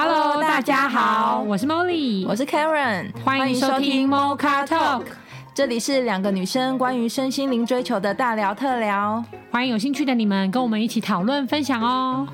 [0.00, 5.02] Hello，大家好，我是 Molly，我是 Karen，欢迎收听 Mocha Talk，
[5.52, 12.28] 这里是两个女生关于身心灵追求的大聊特聊，欢迎有兴趣的你们跟我们一起讨论分享哦。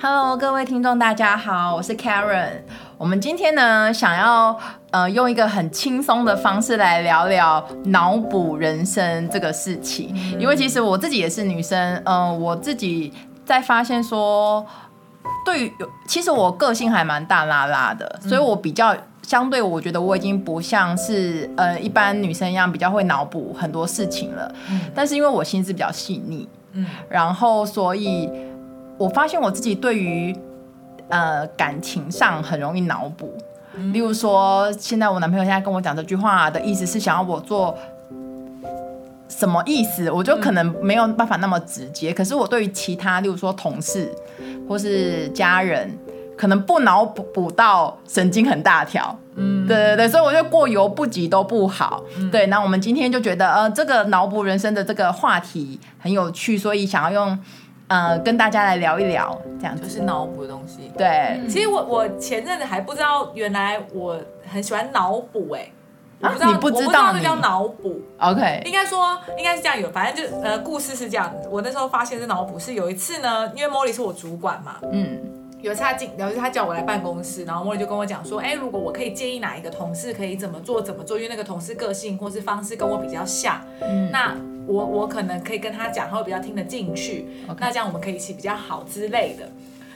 [0.00, 2.62] Hello，各位听众，大家好，我是 Karen。
[3.00, 4.54] 我们今天呢，想要
[4.90, 13.10] 呃用一个很轻松的方式来聊聊脑补人生这个事情，因为其实我自己也是女生，嗯、呃，我自己
[13.42, 14.62] 在发现说，
[15.46, 15.72] 对于
[16.06, 24.54] 其实我个性还蛮大拉拉的，所以我比较相对，我觉得我已经不像是呃一般女生一样比较会脑补很多事情了，
[24.94, 28.28] 但是因为我心思比较细腻，嗯，然后所以。
[28.98, 30.36] 我发现我自己对于
[31.10, 33.36] 呃感情上很容易脑补，
[33.92, 37.76] 例如说，现在我男朋友现在跟我讲这句话的意思是想要我做
[39.28, 42.12] 什么意思，我就可能没有办法那么直接。
[42.12, 44.10] 可是我对于其他，例如说同事
[44.68, 45.96] 或是家人，
[46.36, 49.16] 可能不脑补补到神经很大条。
[49.36, 52.02] 嗯，对对对，所以我觉得过犹不及都不好。
[52.30, 57.38] 对，那我们今天就觉得呃这个脑补人生的这个话题很有趣，所以想要用。
[57.90, 60.92] 呃，跟大家来聊一聊，这样就是脑补的东西。
[60.96, 64.16] 对，嗯、其实我我前阵子还不知道，原来我
[64.48, 65.68] 很喜欢脑补哎，
[66.20, 68.00] 我不知道，你不知道，我不知道这叫脑补。
[68.20, 71.32] OK，应该说应该是这样有，反正就呃故事是这样。
[71.42, 71.48] 子。
[71.50, 75.18] 我那时候发现是脑补，是有一次呢，因为 Molly 是我主管嘛，嗯，
[75.60, 84.32] 有一次他进，有一次他叫我来办公室，然后 Molly 就跟我讲说，哎，如果我可以建议哪一个同事可以怎么做怎么做，因为那个同事个性或是方式跟我比较像，嗯，那。
[84.70, 87.26] 我我可能可以跟他讲，他会比较听得进去。
[87.58, 89.48] 那这样我们可以一起比较好之类的。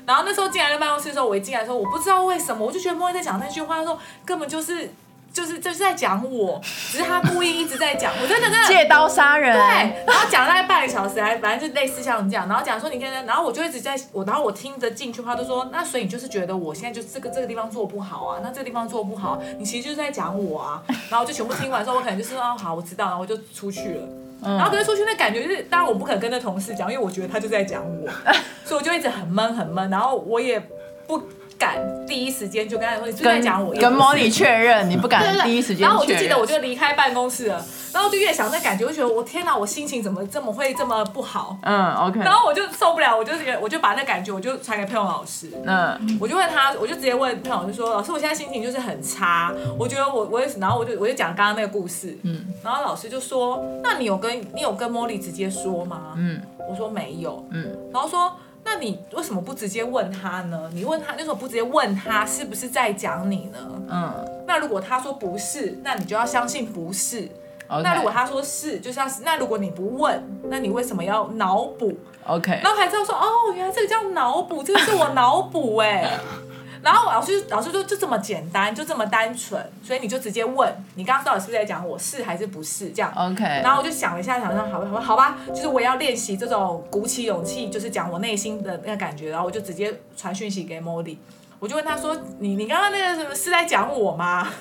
[0.06, 4.91] 然后那时候进来的办公室的时候，我一进来的时候，我不知道为什么，我就觉得莫莉在讲那句话的时候，根本就是
[5.33, 9.53] 就是就是在讲我，只是他故意一直在讲，我真的真的 借刀杀人。
[9.53, 20.82] 对，然后讲了大概半个小时，还反正就类似像这样，然后讲说你看，然后我就一直在我，然后我听着进去话都说，那所以你就是觉得我现在就这个这个地方做不好啊，那这个地方做不好，你其实就是在讲我啊。
[21.09, 24.06] 然后我就全部听完之后，我可能就是哦好，我知道，然后我就出去了。
[24.43, 28.09] 然后可是出去那感觉就是，当然我不肯跟那同事讲，因为我觉得他就在讲我，
[28.65, 30.61] 所以我就一直很闷很闷，然后我也
[31.06, 31.22] 不
[31.59, 35.87] 敢第一时间就跟他说你就在讲我，跟 Molly 确认你不敢第一时间。
[35.87, 41.56] 然后我就记得我就离开办公室了，然后就越想那感觉，我就觉得我天哪，我心情怎么这么会这么不好？
[41.62, 42.20] 嗯，OK。
[42.20, 56.15] 然后我就受不了，我就我就把那感觉我就传给佩蓉老师，嗯，我就问他，我就直接问佩蓉老师说，老师我现在心情就是很差，我觉得我我也是，然后我就我就讲刚刚那个故事，嗯，然后老师就说，那你有跟你有跟 Molly 直接说吗？
[56.16, 58.32] 嗯，我说没有，嗯，然后说。
[58.74, 60.68] 那你为什么不直接问他呢？
[60.74, 63.58] 你问他，为什么不直接问他是不是在讲你呢？
[63.88, 67.28] 嗯，那如果他说不是，那你就要相信不是。
[67.68, 67.82] Okay.
[67.82, 70.20] 那如果他说是，就像是那如果你不问，
[70.50, 71.96] 那你为什么要脑补
[72.26, 76.18] ？OK，然后还知道说哦，原来这个叫脑补，这个是我脑补哎。
[76.84, 83.43] 然后老师老师说就这么简单，就这么单纯，所以你就直接问，你刚刚到底是不是在讲我是还是不是这样？OK。
[83.43, 91.17] 然后我就想了一下，想说好吧，好吧，好吧，就是我要练习这种鼓起勇气，就是讲我内心的那个感觉，然后我就直接传讯息给 Molly。
[91.61, 94.47] 我就问他说：“你你刚刚那个什么是在讲我吗？”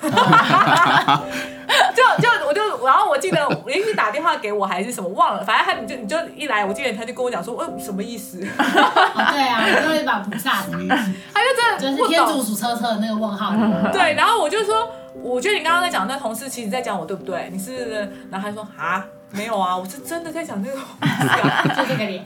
[1.94, 13.52] 就就我就然后我记得连续打电话给我还是什么忘了，反正他你就你就一来，我记得他就跟我讲说：“呃，什么意思？”哦、对啊，我就一把菩萨，他就真的就是天竺鼠车车的那个问号。
[13.92, 14.88] 对，然后我就说
[15.22, 17.48] ：“我觉得你刚刚在讲那同事，其实在讲我，对不对？
[17.52, 20.78] 你是，？”然后他就说：“啊。”没有啊，我是真的在讲这个，
[21.76, 22.24] 就这个脸，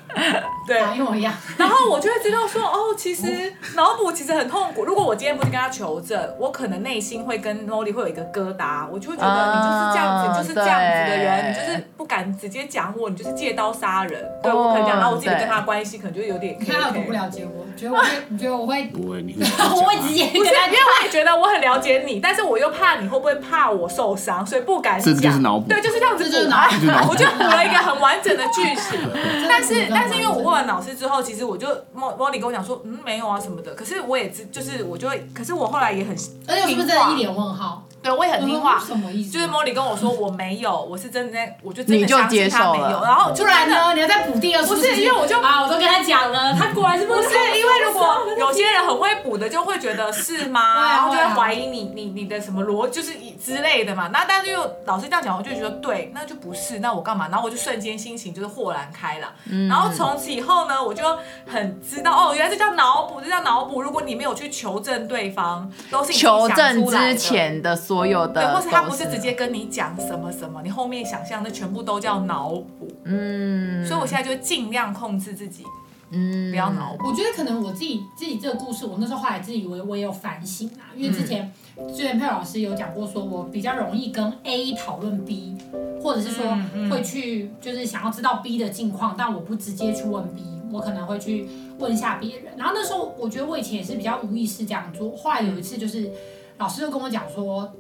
[0.67, 1.33] 对，一模一样。
[1.57, 4.85] 然后我就会知道说，哦，其实脑补其实很痛苦。
[4.85, 14.23] 如果我今天不去跟他求证，我可能内心会跟 Molly 会有一个疙瘩，我就会觉得你就是这样子，uh, 就是这样子的人，你就是不敢直接讲我，你就是借刀杀人。
[14.43, 16.57] 对，我可能讲，然后我自己跟他关系可能就有点。
[16.61, 18.85] 你看他不了解我，觉得我会，你觉得我会？
[18.89, 20.27] 不会，你我会直接。
[20.27, 25.15] 不是，因为我也觉得我很了解你，但是我又怕你会不会怕我受伤，所以不敢讲。
[25.15, 25.67] 这就是脑补。
[25.69, 26.98] 对，就是这样子补。
[27.09, 27.79] 我就 补了一个。
[27.89, 29.01] 很完整的句型，
[29.49, 33.75] 但是但是因为我问完老师之后，其实我就莫莫莉跟我讲说，嗯，没有啊什么的。
[33.75, 36.15] 可是我也知，就是我就会，可是我后来也很，
[36.47, 37.83] 而且是不是真的一脸问号？
[38.09, 38.79] 对，我也很听话。
[38.79, 39.31] 什么意思？
[39.33, 43.03] 就是莫莉跟我说我没有，我是真的在，我就真的相信他没有。
[43.03, 43.93] 然后突然呢？
[43.95, 44.75] 你要再补第二次？
[44.75, 47.29] 不是，因为我就啊，我都跟他讲了， 他果然是不是？
[47.29, 50.89] 因为如果有些人很会补的，就会觉得是吗？
[50.91, 53.13] 然后就会怀疑你你你的什么逻就是
[53.43, 54.09] 之类的嘛。
[54.13, 57.29] 那但是又老师这样讲，我就觉得对，那就不是，那我干嘛？
[57.29, 59.31] 然后我就瞬间心情就是豁然开朗。
[59.69, 61.03] 然后从此以后呢，我就
[61.47, 63.83] 很知道哦，原来这叫脑补，这叫脑补。
[63.83, 67.77] 如果你没有去求证对方，都是求证之前的。
[67.77, 72.89] 所有的，对，或是他不是直接跟你讲什么什么，你后面想象的全部都叫脑补。
[73.05, 75.65] 嗯，所以我现在就尽量控制自己，
[76.11, 77.09] 嗯，不要脑补。
[77.09, 81.53] 我觉得可能我自己自己这个故事，我那时候后来自己我我也有反省啊，因为之前
[81.89, 85.57] 之前佩老师有讲过，说我比较容易跟 A 讨论 B，
[86.03, 86.45] 或者是说
[86.91, 91.49] 会去就是想要知道 B 的近况，但我不直接去问 B，我可能会去
[91.79, 92.53] 问一下别人。
[92.57, 96.11] 然后那时候我觉得我以前也是比较无意识这样做，后来有一次就是。
[96.59, 97.73] 老师就跟我讲说，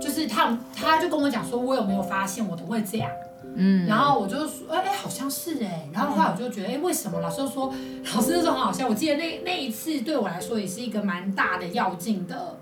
[0.00, 3.10] 就是他，他就跟我讲说，我有没有发现我都会这样，
[3.54, 7.20] 嗯，然后我就说，哎、欸、哎，好像是哎，然后后来我就觉得，哎、欸，为什么？
[7.20, 7.72] 老师就说，
[8.14, 12.58] 老师那时候很好笑，我记得那那一次对我来说也是一个蛮大的要劲的，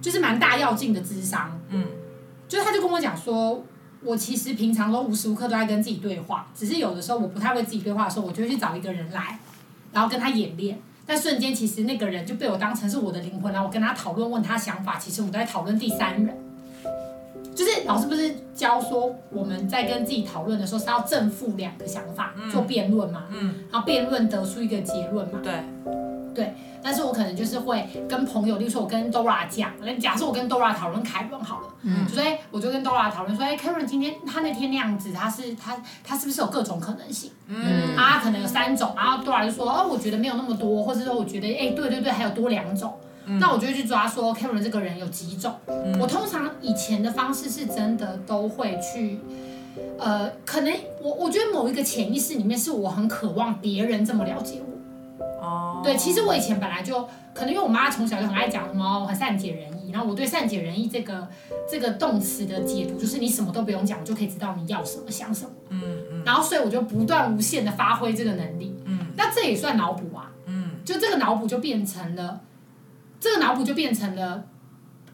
[0.00, 1.86] 就是蛮大要劲的智商，嗯，
[2.48, 3.64] 就是他就跟我讲说，
[4.02, 9.38] 我其实平常都无时无刻都在跟自己对话，只是有的时候我不太会自己对话的时候，我就会去找一个人来，
[9.92, 10.78] 然后跟他演练。
[11.06, 14.98] 但瞬间，其实那个人就被我当成是我的灵魂，然后我跟他讨论，问他想法。
[14.98, 16.36] 其实我们都在讨论第三人，
[17.54, 23.24] 就是老师不是教说我们在跟自己讨论的时候是要正负两个想法做辩论嘛？
[23.30, 25.38] 嗯，然后辩论得出一个结论嘛？
[25.42, 25.52] 对，
[26.36, 26.54] 对。
[26.82, 37.32] 但是我可能就是会跟朋友，例如说我跟 Dora 讲，假设我跟 Dora 讨论凯伦好了，嗯，所以我就跟 Dora 讨论说，哎，凯伦今天他那天那样子，他是他他是不是有各种可能性？
[37.48, 42.94] 嗯，啊，可能有三种，然后 Dora 就说，哦，我觉得没有那么多，或者说我觉得，哎，对对对，还有多两种，
[43.24, 45.56] 嗯，那我就会去抓说凯伦这个人有几种。
[45.66, 49.18] 嗯，我通常以前的方式是真的都会去，
[49.98, 50.72] 呃，可能
[51.02, 54.75] 我我觉得某一个潜意识里面是我很渴望别人这么了解我。
[55.40, 57.02] 哦，对，其实我以前本来就
[57.34, 61.28] 可能因为我妈从小就很爱讲什么，我很善解人意，然后我对善解人意这个
[61.70, 72.40] 这个动词的解读就是你什么都不用讲，我就可以知道你要什么想什么，嗯嗯，然后所以我就不断无限的发挥这个能力，嗯，那这也算脑补啊，嗯，就这个脑补就变成了，
[73.20, 74.44] 这个脑补就变成了，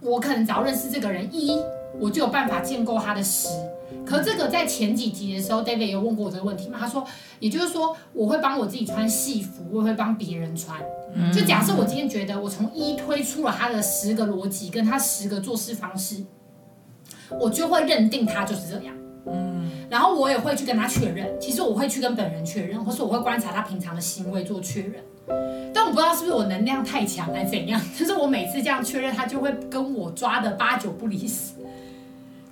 [0.01, 1.61] 我可能只要认识这个人一，
[1.99, 3.49] 我就有办法建构他的十。
[4.05, 6.79] 可这个在前几集的时候，David 有问过我这个问题嘛？
[6.79, 7.07] 他说，
[7.39, 10.79] 也就是说，我会帮我自己穿戏服，我也会帮别人穿。
[11.33, 16.25] 就假设我今天觉得我从一推出了他的十个逻辑，跟他十个做事方式，
[17.41, 18.95] 我就会认定他就是这样。
[19.27, 21.29] 嗯，然后我也会去跟他确认。
[21.41, 24.95] 其实我会去跟本人确认，或是我会观察他平常的行为做确认。
[25.73, 31.53] 但我不知道是不是我能量太强还是怎样，就是我每次这样确认，他就会跟我抓的八九不离十。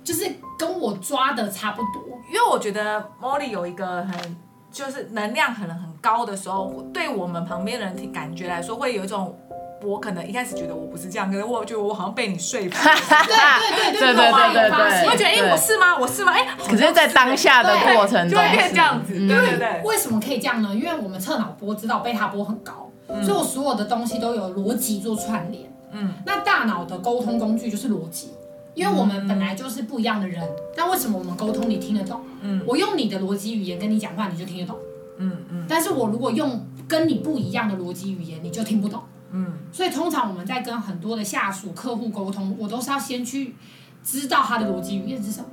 [0.03, 0.25] 就是
[0.57, 4.37] 跟我抓的差不多，因为我觉得 Molly 有一个很
[4.71, 9.37] 就是能量可能很高的时候，对我们旁边人听感觉来说，会有一种
[9.83, 12.69] 我可能一开始觉得我不是这样，可是我觉得我好像被你说服。
[12.71, 15.97] 对对对对对对对，我觉得哎、欸，我是吗？
[15.99, 16.31] 我是吗？
[16.31, 19.13] 哎、欸，可是，在当下的过程中，就会变这样子。
[19.13, 20.73] 对对对，为什么可以这样呢？
[20.73, 25.71] 因为我们测脑波知道贝塔波很高，嗯、所以我所有的东西都有逻辑做串联。
[25.91, 28.31] 嗯，那大脑的沟通工具就是逻辑。
[28.73, 30.41] 因为我们本来就是不一样的人，
[30.75, 32.21] 但为什么我们沟通你听得懂？
[32.41, 34.77] 嗯，我用你的逻辑语言跟你讲话，你就听得懂。
[35.17, 35.65] 嗯嗯。
[35.67, 39.03] 但是我如果用跟你不一样的逻辑语言，你就听不懂。
[39.31, 39.53] 嗯。
[39.71, 43.55] 所以通常我们在跟很多的下属、客户沟通，我都是要先去
[44.03, 45.47] 知道他的逻辑语言是什么，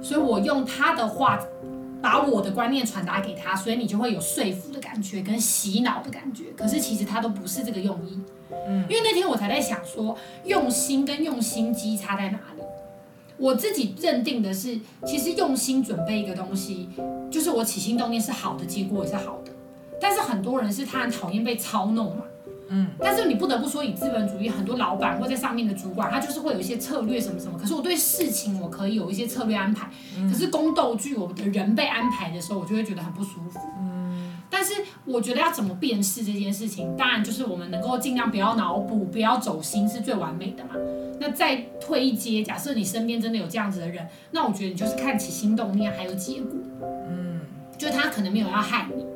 [0.00, 1.38] 所以我用他的话
[2.00, 6.44] 把我的观念传达给他，所以你就会有说服的感觉跟洗脑的感觉。
[6.56, 8.20] 可是其实他都不是这个用意。
[8.68, 12.62] 嗯，因为那天我才在想说，用心跟用心机差在哪里？
[13.38, 16.88] 我自己认定的是，其实用心准备一个东西，
[17.30, 19.52] 就是我起心动念是好的，结果也是好的。
[20.00, 22.22] 但是很多人是他很讨厌被操弄嘛，
[22.68, 22.88] 嗯。
[22.98, 27.56] 但是你不得不说，以资本主义，很多老板或在上面的主管，他就是会有一些策略什么什么。
[27.56, 29.88] 可是我对事情我可以有一些策略安排，
[30.30, 33.60] 可是宫斗剧我的人被安排的时候，我就会觉得很不舒服。
[34.58, 34.74] 但是
[35.04, 40.70] 我觉得要怎么辨识这件事情，当然就是我们能够尽量不要脑补，不要走心，是最完美的嘛。
[41.20, 46.58] 那再退一阶，假设你身边真的有这样子的人，那我觉得你就是看起心动念还有结果，
[47.08, 47.40] 嗯，
[47.78, 49.06] 就他可能没有要害你，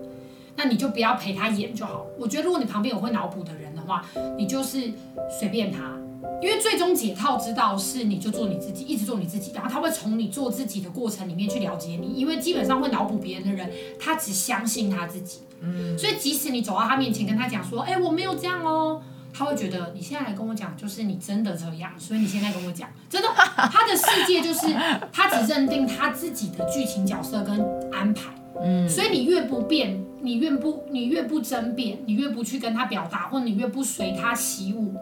[0.54, 2.06] 那你就不要陪他演就好。
[2.20, 4.04] 我觉得如果你旁边有会脑补的人的话，
[4.38, 4.92] 你就是
[5.40, 5.99] 随便他。
[6.42, 12.14] 因为最终解套之道是，你就做你自己，一直做你自己，然后他会从你做自己的过程里面去了解你。
[12.14, 13.70] 因为基本上会脑补别人的人，
[14.00, 15.38] 他只相信他自己。
[15.61, 19.00] 嗯，所以即使你走到他面前跟他讲说，哎，我没有这样哦，
[19.32, 21.92] 他会觉得你现在来跟我讲，就是你真的这样。
[21.96, 24.66] 所以你现在跟我讲，真的，他的世界就是
[25.12, 28.41] 他只认定他自己的剧情角色跟安排。
[28.61, 34.94] 嗯，所以你越不变，你越不，你越不争辩，你越不去跟他表达，或者你越不随他起舞。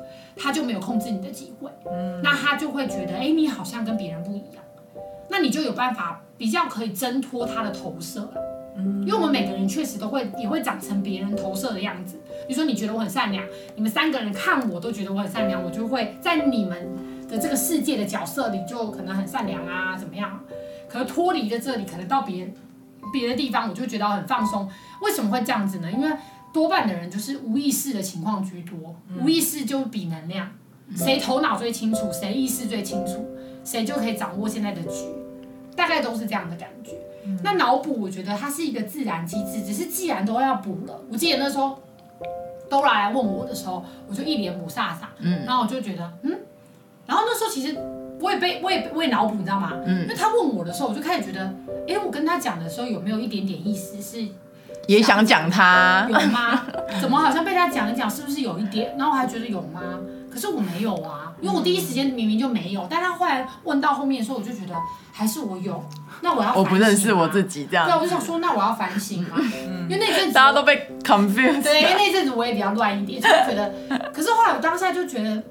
[0.42, 4.64] 他就没有控制你的机会，嗯，那他就会觉得，哎，你好像跟别人不一样，
[5.28, 8.34] 那你就有办法比较可以挣脱他的投射了，
[8.78, 12.16] 嗯，因为我们每个人确实都会也会长成别人投射的样子。
[12.48, 16.88] 比如说你觉得我很善良，你们三个人看我都觉得我很善良，我就会在你们
[17.28, 20.40] 的这个世界的角色里，就可能很善良啊，怎么样？
[20.88, 22.50] 可是脱离了这里，可能到别
[23.12, 24.68] 别的地方，我就觉得很放松。
[25.00, 25.90] 为什么会这样子呢？
[25.90, 26.10] 因为
[26.52, 30.50] 多半的人就是无意识的情况居多，无意识就比能量，
[30.96, 33.26] 谁头脑最清楚，谁意识最清楚，
[33.64, 35.06] 谁就可以掌握现在的局，
[35.76, 36.92] 大概都是这样的感觉。
[37.42, 41.78] 那脑补，我觉得它是一个自然机制，只是既然都要补了，我记得那时候。
[42.70, 46.30] 都来问我的时候，我就一脸不飒飒，嗯，然后我就觉得，嗯，
[47.04, 47.76] 然后那时候其实
[48.20, 49.72] 我也被我也我也脑补，你知道吗？
[49.86, 51.52] 嗯，因为他问我的时候，我就开始觉得，
[51.88, 54.26] 哎，我跟他讲的时候有没有一点点意思是
[54.86, 56.66] 也想讲他有吗？
[57.00, 58.94] 怎么好像被他讲一讲，是不是有一点？
[58.98, 59.80] 然后我还觉得有吗？
[60.32, 64.74] 可是我没有啊，因为我第一时间明明就没有，但他后来问到后面的时候，我就觉得
[65.12, 65.82] 还是我有。
[66.22, 67.86] 那我要我不认识我自己这样。
[67.88, 69.38] 对，我就想说，那我要反省嘛，
[69.88, 71.62] 因为那阵子大家都被 confused。
[71.62, 73.72] 对，因为那阵子我也比较乱一点，就觉得。
[74.12, 75.42] 可是后来我当下就觉得，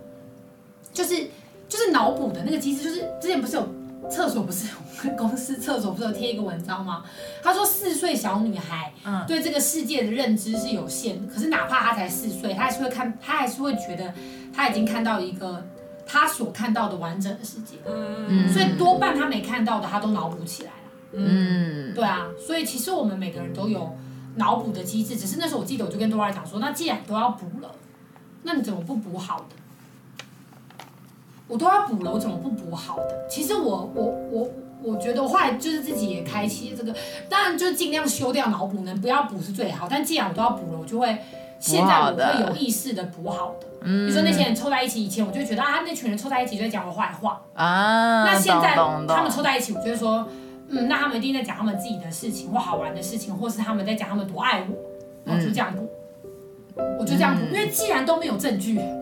[0.93, 1.27] 就是
[1.69, 3.65] 就是脑补的那个机制，就是之前不是有
[4.09, 7.05] 厕所不是有公司厕所不是有贴一个文章吗？
[7.41, 8.91] 他说四岁小女孩
[9.25, 14.13] 对这个世界的认知是有限的，可是哪怕她才四岁，她还是会看，她还是会觉得
[14.53, 15.65] 她已经看到一个。
[16.11, 23.95] 她所看到的完整的世界，嗯，所以多半她没看到的，她都脑补起来了，嗯，对啊，所以其实我们每个人都有
[24.37, 27.75] 脑补的机制，只是那时候我记得我就跟多拉讲说，那既然都要补了，
[28.41, 29.55] 那你怎么不补好的？
[31.49, 33.27] 我都要补了，我怎么不补好的？
[33.29, 34.49] 其实我我我
[34.81, 36.95] 我觉得我后来就是自己也开启这个，
[37.27, 41.17] 当然就尽量修掉脑补，能不要补是最好，但既然我都要补了，我就会
[41.59, 43.67] 现在我会有意识的补好的。
[43.81, 48.23] 比如说那些人凑在一起，以前我就觉得啊，那群人凑在一起就在讲我坏话啊。
[48.23, 48.75] 那现在
[49.07, 50.27] 他们凑在一起，我就会说，
[50.67, 55.89] 嗯，那他们一定在讲他们自己的事情或好玩的事情，或是他们在讲他们多爱我，我就这样补，
[56.99, 58.75] 我就这样补，因为既然都没有证据，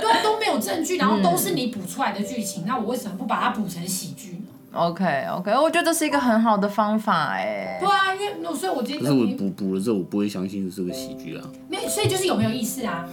[0.00, 7.78] 都都没有证据，然后都是你补出来的剧情，那我为什么不把它补成喜剧呢？OK OK，我觉得这是一个很好的方法哎。
[7.80, 11.44] 对啊，因为所以我今天，可是我补补了之后，我不会相信是个喜剧啊。
[11.68, 13.08] 没，所以就是有没有意思啊？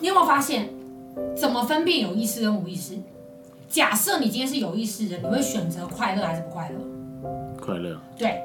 [0.00, 0.68] 你有没有发现，
[1.36, 2.94] 怎么分辨有意识跟无意识？
[3.68, 6.78] 假设你今天是有意识的，你会选择快乐还是不快乐？
[7.60, 7.98] 快乐。
[8.16, 8.40] 对，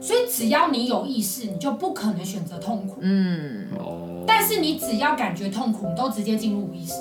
[0.00, 2.98] 所以只要你有意识，你就不可能选择痛苦。
[3.00, 3.66] 嗯。
[3.78, 4.24] 哦。
[4.26, 6.94] 但是你只要感觉痛苦，你都直接进入无意识。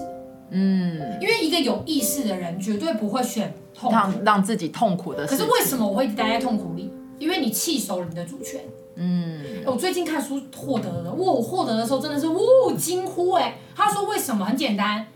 [0.49, 1.17] 嗯。
[1.21, 5.35] 因为一个有意识的人绝对不会选痛苦，让让自己痛苦的事。
[5.35, 6.91] 可是为什么我会待在痛苦里？
[7.19, 8.59] 因为你弃守了你的主权。
[8.95, 11.31] 嗯，我最近看书获得了，哇！
[11.31, 13.57] 我获得的时候真的是哇惊呼哎！
[13.73, 14.45] 他说为什么？
[14.45, 15.07] 很简单，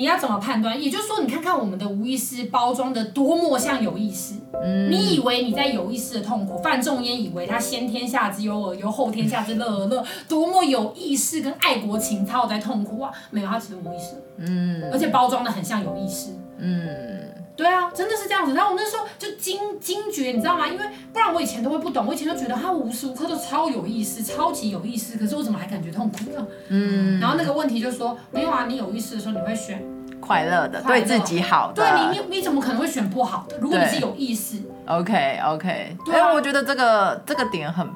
[0.00, 0.82] 你要怎么判断？
[0.82, 4.32] 也就是说，你看看我们的无意识包装的多么像有意识。
[4.64, 13.12] 嗯，你以为你在有意识的痛苦，范仲淹以为他先天下之忧而忧，后天下之乐而乐，多么有意识跟爱国情操在痛苦啊！
[13.30, 14.14] 没有，他其实无意识。
[14.38, 16.30] 嗯，而且包装的很像有意识。
[16.56, 17.20] 嗯。
[17.60, 18.54] 对啊，真的是这样子。
[18.54, 20.66] 然后我那时候就惊惊觉，你知道吗？
[20.66, 25.18] 因为不然我以前都会不懂，我以前都觉得他无时无刻都超有意思，超级有意思。
[25.18, 26.46] 可是我怎么还感觉痛苦呢？
[26.70, 27.20] 嗯。
[27.20, 29.84] 然后那个问题就是说，没有啊，你有意思的时候你会选
[30.20, 31.82] 快乐的，对自己好的。
[31.82, 33.58] 对你，你你怎么可能会选不好的？
[33.58, 34.62] 如果你是有意识。
[34.86, 35.96] OK OK。
[36.06, 37.86] 对啊，我觉得这个这个点很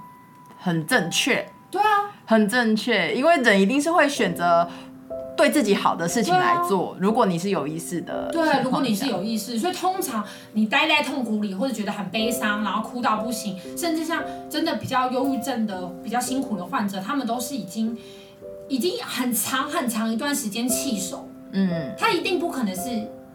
[0.58, 1.46] 很正确。
[1.70, 4.68] 对啊，很正确，因为人一定是会选择。
[5.36, 17.96] 对自己好的事情来做，啊、如果你是有意识的，对，如果你是有意识，所以通常你待在痛苦里或者觉得很悲伤，然后哭到不行，甚至像真的比较忧郁症的、比较辛苦的患者，他们都是已经
[18.68, 22.82] 已经很长很长一段时间弃守，嗯，他一定不可能是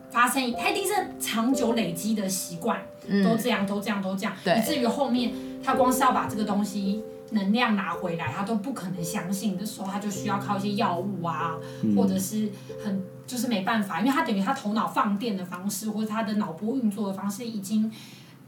[0.09, 7.03] 发生，他一定是长久累积的习惯，嗯、都这样，都这样，都这样，以至于后面他光是要把这个东西。
[7.31, 12.51] 能量拿回来，他都不可能相信的时候，他就需要靠一些药物啊，嗯、或者是
[12.83, 17.91] 很就是没办法，因为他等于他头脑放电的方式，或者他的脑波运作的方式已经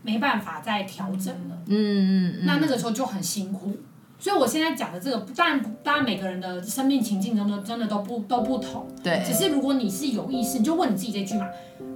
[0.02, 1.58] 没办法再调整了。
[1.68, 3.72] 嗯嗯，嗯那那个时候就很辛苦。
[4.18, 8.88] 所以我现在讲的这个，当然当然每个人的生命情境中的真的都不都不同。
[9.04, 9.24] 对。
[9.26, 11.48] 只是如果你是有意识，你就问你自己这句嘛。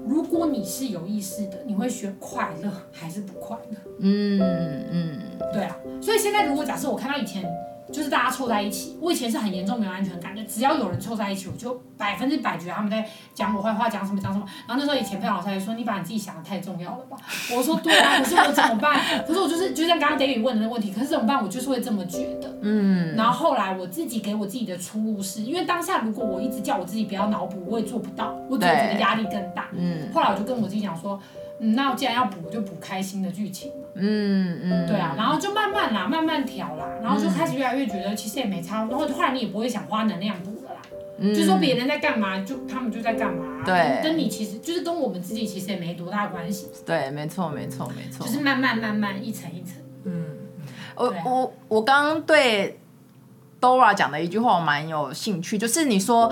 [0.05, 3.77] 如果你是有意识的，你会选快乐还是不快乐？
[3.99, 4.39] 嗯
[4.91, 5.19] 嗯，
[5.51, 5.75] 对啊。
[6.01, 7.43] 所以现在如果假设我看到以前
[7.91, 14.45] 就是大家凑在一起，我以前是很严重没有安全感的，只要有人凑在一起，我就百分之百觉得他们在讲我坏话，讲什么讲什么。
[14.67, 17.15] 然后那时候以前佩老师还说：“你把你自己想得太重要了吧？”
[17.55, 18.99] 我说：“对啊，可是我怎么办？
[19.27, 21.41] 可是我就是就像刚刚 David 问的那个问题，可是怎么办？
[21.43, 23.15] 我就是会这么觉得。”嗯。
[23.15, 29.69] 然后后来我自己给我自己的出路是，因为当下如果我一直叫我自己不要脑补，我也做不到，我只会觉得压力更大。
[29.73, 30.09] 嗯。
[30.13, 31.19] 后来我就跟我自己讲说。
[31.59, 33.87] 嗯，那我既然要补，我就补开心的剧情嘛。
[33.95, 40.81] 嗯嗯，对啊，然后就慢慢啦，慢慢调啦，然后就开始越来越觉得其实也没差，然后后来你也不会想花能量补了啦。
[41.17, 46.67] 嗯，就说别人在干嘛，就他们就在干嘛，对，跟你其实就是跟我们自己其实也没多大关系。
[46.85, 48.25] 对，没错，没错，没错。
[48.25, 49.81] 就是慢慢慢慢一层一层。
[50.03, 50.25] 嗯，
[50.97, 52.77] 我我我刚刚对
[53.61, 56.29] Dora 讲的一句话我蛮有兴趣，就是你说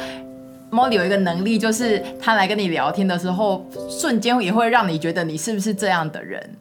[0.74, 6.58] Molly 有一个能力，就是他来跟你聊天的时候，瞬间也会让你觉得你是不是这样的人。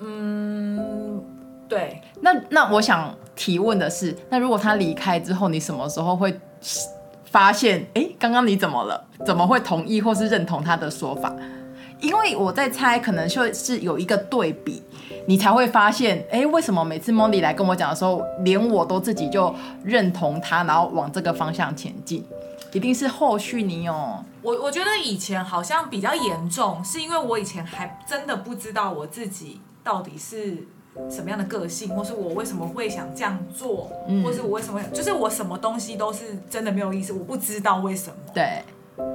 [0.00, 1.22] 嗯，
[1.68, 2.00] 对。
[2.22, 6.34] 那那我想提问的是，那如果他离开之后，你什么时候会
[7.26, 7.86] 发现？
[7.92, 9.04] 哎，刚刚你怎么了？
[9.26, 11.30] 怎么会同意或是认同他的说法？
[12.00, 14.82] 因为我在猜，可能就是有一个对比，
[15.26, 19.52] 你才会发现，哎，为什么每次 Molly 来跟我讲的时候，连我都自己就
[19.84, 22.24] 认同他，然后往这个方向前进，
[22.72, 23.92] 一定是后续你有。
[24.42, 30.66] 我我觉得以前好像比较严重，是因为我以前还真的不知道我自己到底是
[31.10, 38.16] 什么样的个性，或是我为什么会想这样做，嗯、或是我为什么就是我什么东西都是真的没有意思，我不知道为什么。
[38.34, 38.62] 对。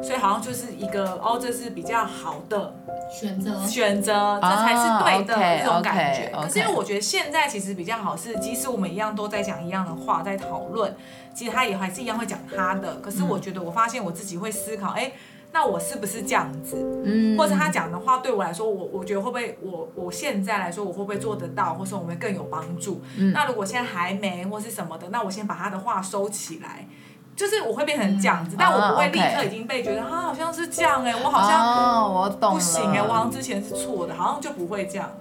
[0.01, 2.73] 所以好像就是一个哦，这是比较好的
[3.11, 6.31] 选择，选择这才是对的这种感觉。
[6.33, 6.45] Oh.
[6.45, 10.95] 可是因为我觉得现在其实比较好是，即使我们一样都在讲一样的话，在讨论，
[11.33, 12.95] 其实他也还是一样会讲他的。
[12.97, 15.13] 可是我觉得我发现我自己会思考，哎、欸，
[15.51, 16.77] 那我是不是这样子？
[17.05, 23.01] 嗯，或者他讲的话对我来说，我我觉得会不会我我现在来说，我会不会做得到，或是我们更有帮助？
[23.17, 26.87] 嗯，那如果现在还没或是什么的，那我先把他的话收起来。
[27.35, 35.15] 就是我会变成这样子，嗯、但我不会立刻已经被觉得他、啊 okay 啊、好像是这样哎、欸，我好像哦我懂不行哎、欸，我好像之前是错的，好像就不会这样了。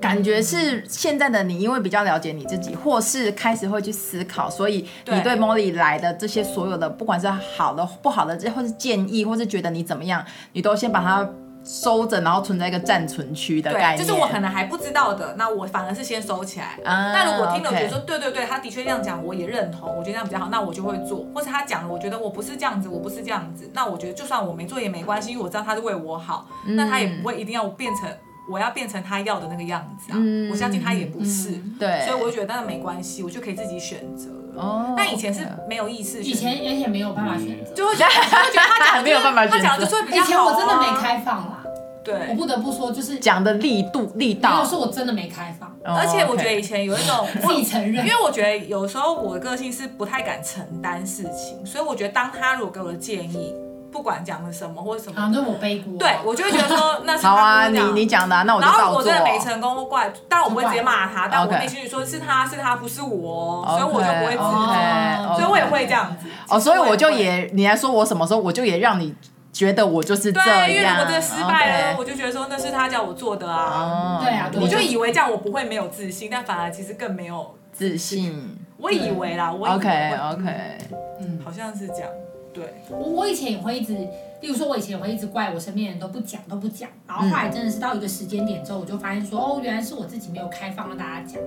[0.00, 11.28] 感觉是现在的你，因为比较了解你自己，或是开始会去思考，所以你对 Molly 来的这些所有的，不管是好的、不好的，这或是建议，或是觉得你怎么样，你都先把它。
[11.62, 16.78] 收着，然后存在一个暂存区的概念，就是我可能还不知道的，那我反而是先收起来。
[16.82, 21.26] 那、啊、如果听了觉得说，对对对，他的确这样讲，我也认同，我觉得这样比较好，那我就会做。
[21.34, 28.08] 或是他讲了，我觉得我不是这样子，我不是这样子，那我觉得就算我没做也没关系，因为我知道他是为我好，嗯、那他也不会一定要变成
[28.50, 30.16] 我要变成他要的那个样子啊。
[30.18, 34.28] 嗯、我相信他也不是，嗯、对，所以我就觉得那没关系，我就可以自己选择。
[34.56, 41.56] 哦，但以前是没有意识，以前而且没有办法选择， 就会觉得他讲没有办法选择，他讲的就说比较好、啊、以前我真的没开放啦。
[42.02, 53.54] 对，我不得不说，就是讲的力度力道，没有说我真的没开放，而且我觉得以前有一种 自己承认，因为我觉得有时候我的个性是不太敢承担事情，所以我觉得当他如果给我的建议，
[53.90, 58.80] 不管讲了什么或者什么，反正我背锅，对我就会觉得说那是好啊，你你讲的，那我就照做。
[58.80, 66.28] 然后我真的没成功，怪，但我不会直接骂他，但我内心里说是他是他不是我，所以我就不会自责，所以我也会这样子。
[66.48, 69.14] 哦，所以我就也你来说我什么时候，我就也让你。
[69.52, 74.20] 觉得我就是这样，对，因为我的失败了我就觉得说那是他叫我做的啊。
[74.22, 78.56] 对啊，我就以为这样我不会没有自信，但反而其实更没有自信。
[78.78, 80.78] 我以为啦，我以为 OK OK，
[81.20, 82.08] 嗯，好像是这样。
[82.52, 91.40] 对，我我以前也会一直，例如说，我以前也会一直怪我身边人都不讲都不讲，然后后来真的是到一个时间点之后，我就发现说，哦，原来是我自己没有开放让大家讲。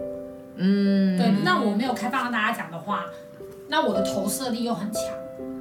[0.56, 3.06] 嗯，对，那我没有开放让大家讲的话，
[3.70, 5.02] 那我的投射力又很强。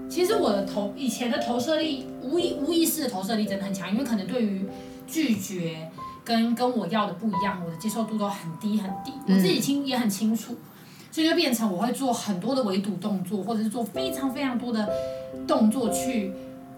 [0.09, 4.69] 其实我的投以前的投射力，无意无意识的投射力真的很强，因为可能对于
[5.07, 5.89] 拒绝
[6.23, 10.55] 跟跟我要的不一样，我的接受度都很低很低，我自己清也很清楚，
[11.11, 14.87] 所以就变成我会做很多的围堵动作，或者是做非常非常多的
[15.47, 16.33] 动作去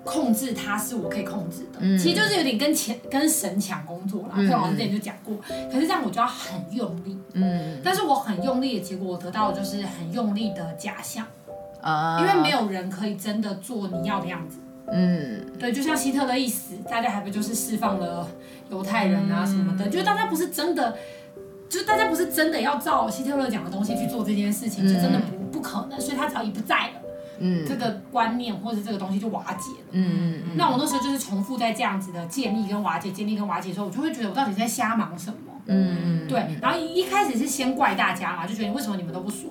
[0.05, 1.79] 控制它，是我可以控制的。
[1.81, 5.37] 嗯、其实就是有点跟钱跟神抢工作啦，佩老师之前就讲过，
[5.71, 11.27] 可是这样我就要很用力，嗯，但是我很用力的结果，我得到的就是很用力的假象。
[11.83, 14.59] Uh, 因为没有人可以真的做你要的样子。
[14.90, 18.27] 嗯，对，就像希特勒一死，大家还不就是释放了
[18.71, 19.87] 犹太人啊什么的？
[19.87, 20.97] 嗯、就是大家不是真的，
[21.69, 26.01] 就是大家不是真的要照希特勒讲的东西去做这件事情，嗯、就真的不不可能。
[26.01, 26.93] 所以他只要一不在了，
[27.38, 29.88] 嗯，这个观念或者这个东西就瓦解了。
[29.92, 30.57] 嗯嗯嗯。
[30.57, 35.53] 那我那时候就是重复在这样子的建立跟瓦解、建立跟瓦解的时候，我就会觉得我到底在瞎忙什么？
[35.66, 36.29] 嗯嗯。
[36.29, 39.51] 对，然后一一开始是先怪大家嘛，就觉得为什么你们都不说？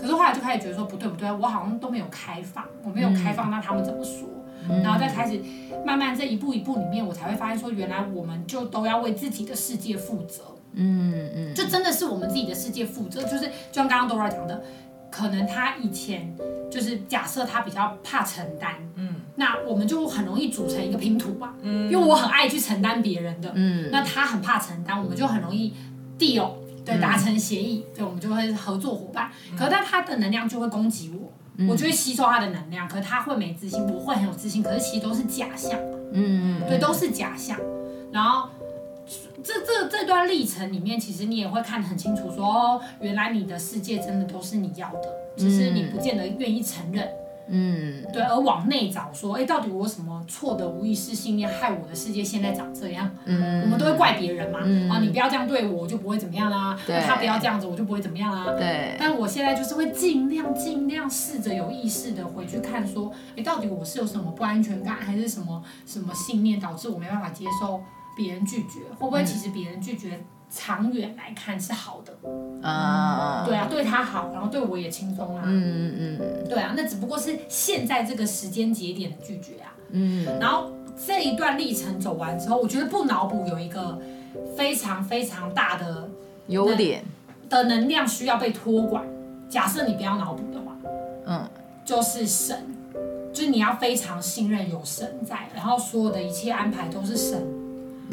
[0.00, 4.28] 可是后来就开始觉得说不对不对，我好像都没有开放，我没有开放，那他们怎么说？
[4.66, 5.38] 嗯、然后再开始
[5.84, 10.42] 慢慢这一步一步里面，我才会发现说，原来我们就都要为自己的世界负责。
[10.72, 13.22] 嗯嗯，嗯就真的是我们自己的世界负责。
[13.22, 14.64] 就是就像刚刚 Dora 讲的，
[15.14, 16.36] 可能他以前
[16.68, 21.54] 就是假设他比较怕承担，嗯，那我们就很容易组成一个拼图吧。
[21.62, 25.72] 嗯，因为我很爱去承担别人的，嗯，那他很怕承担，我们就很容易
[26.18, 26.50] deal。
[26.84, 29.30] 对，达成协议，对，我们就会合作伙伴。
[29.56, 32.86] 可是但他的能量就会攻击我，嗯、我就会吸收他的能量。
[32.88, 34.62] 可是他会没自信，我会很有自信。
[34.62, 35.78] 可是其实都是假象，
[36.12, 37.56] 嗯嗯，对，都是假象。
[38.12, 38.50] 然后
[39.44, 47.06] 这这这段历程里面，其实你也会看得很清楚说，说哦，原来你的世界真的都是你要的，只是你不见得愿意承认。
[47.46, 53.10] 嗯，对，而往内找说，哎，到底我什么错的无意识信念害我的世界现在长这样？
[53.26, 58.96] 嗯，我们都会怪别人嘛，嗯、啊，你不要这样对我，我就不会怎么样啦、啊，对，他不要这样子，我就不会怎么样啦、啊，对。
[58.98, 67.82] 但我现在就是会尽量尽量试着有意识的回去看说，哎，到底我是有什么不安全感，还是什么什么信念导致我没办法接受
[68.16, 68.80] 别人拒绝？
[68.98, 70.24] 会不会其实别人拒绝？
[70.50, 72.12] 长远来看是好的，
[72.62, 80.70] 啊、嗯，对啊，对他好，然后对我也轻松啊，嗯嗯嗯，对啊，那只不过是现在这个时间节点的拒绝啊，嗯，然后
[81.04, 83.98] 这一段历程走完之后，我觉得不脑补有一个
[84.56, 86.08] 非常非常大的
[86.46, 87.02] 优点
[87.48, 89.04] 的能量需要被托管。
[89.48, 90.76] 假设你不要脑补的话，
[91.26, 91.48] 嗯，
[91.84, 92.56] 就是神，
[93.32, 97.63] 就是你要非常信任有神在，然后所有的一切安排都是神。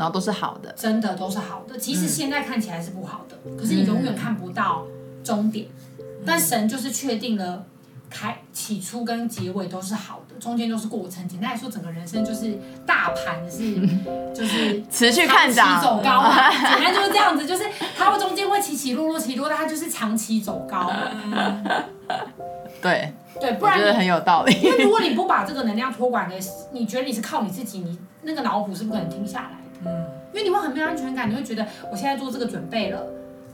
[0.02, 1.78] 然后都是好的，真的都是好的。
[1.78, 4.84] 其实现在看起来是不好的，嗯、可是你永远看不到
[5.24, 5.68] 终点。
[6.00, 7.64] 嗯、但神就是确定了
[8.10, 11.28] 开起初跟结尾都是好的，中间都是过程。
[11.28, 13.76] 简单来说，整个人生就是大盘是
[14.34, 16.50] 就是持续看涨走高嘛。
[16.50, 17.64] 简单就是这样子，就是
[17.96, 20.92] 它会中间会起起落落起落，但它就是长期走高。
[21.32, 21.64] 嗯、
[22.82, 24.54] 对对，不然觉得很有道理。
[24.64, 26.40] 因为如果你不把这个能量托管给，
[26.72, 29.61] 你觉得你是靠你自己，你那个脑补是不可能停下来。
[29.86, 33.06] 嗯，因为你会很没有安全感，你会觉得我现在做这个准备了，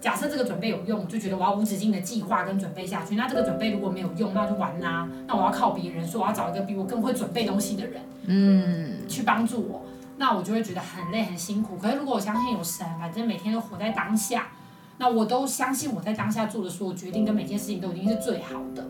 [0.02, 3.16] 假设这个准备有用，我就觉得我要无止境的计划跟准备下去。
[3.16, 5.08] 那这个准备如果没有用，那就完啦。
[5.28, 9.82] 那我要靠别人，说我要找一个比我更会准备东西的人，嗯，去帮助我，
[10.18, 11.78] 那我就会觉得很累很辛苦。
[11.78, 14.48] 可是如果我相信有神，反正每天都活在当下，
[14.98, 18.86] 那我都相信我在当下做的所有决定跟每件事情都一定是最好的，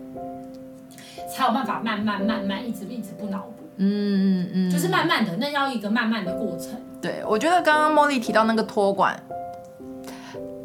[1.32, 3.67] 才有办法慢慢慢慢一直一直不脑补。
[3.78, 6.70] 嗯嗯嗯，就是慢慢的，那要一个慢慢的过程。
[7.00, 9.18] 对，我觉得刚刚茉莉提到那个托管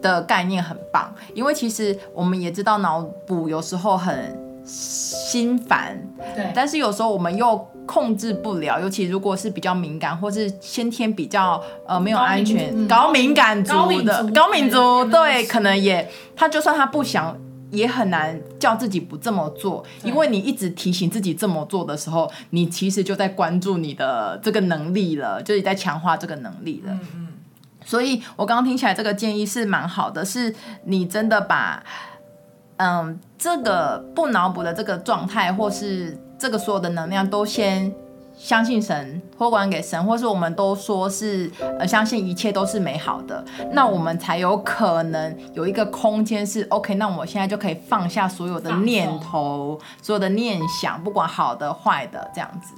[0.02, 6.02] 的概念很棒，因为其实我们也知道脑补有时候很心烦，
[6.36, 13.74] 对，但是有时候我们又控制不了，尤其如果是比较敏感或是先天比较呃没有安全、高敏感族
[14.04, 17.38] 的高敏族，对，可能也他就算他不想。
[17.74, 26.94] 也很难叫自己不这么做，因为你一直提醒自己这么做的时候，你其实就在关注你的这个能力了，就是在强化这个能力了。
[26.94, 27.28] 嗯嗯。
[27.84, 30.56] 所以我刚刚听起来这个建议是蛮好的，是
[30.86, 31.84] 你真的把
[32.78, 37.94] 嗯这个不脑补的这个状态，或是这个所有的能量都先。
[38.44, 46.96] 相信神，托管给神，或是我们都说是呃，相信一切都是美好的，那我们才有可能有一个空间是 OK。
[46.96, 52.74] 那我现在就可以放下所有的念头，所有的念想，不管好的坏的这样子。